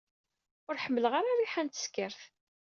Ur 0.69 0.79
ḥemmleɣ 0.83 1.13
ara 1.15 1.37
rriḥa 1.39 1.61
n 1.63 1.67
teskert. 1.69 2.21